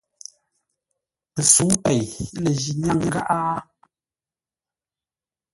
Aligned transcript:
Pəsə̌u 1.33 1.71
pêi 1.83 2.03
lə 2.43 2.51
ji 2.61 2.71
nyáŋ 2.81 2.99
gháʼá? 3.13 3.39